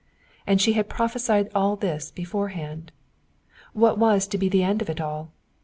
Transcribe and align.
And 0.47 0.59
she 0.59 0.73
had 0.73 0.89
prophesied 0.89 1.51
all 1.53 1.75
this 1.75 2.09
beforehand. 2.09 2.91
What 3.73 3.99
was 3.99 4.25
to 4.29 4.37
be 4.39 4.49
the 4.49 4.63
end 4.63 4.81
of 4.81 4.89
it 4.89 4.99
all? 4.99 5.31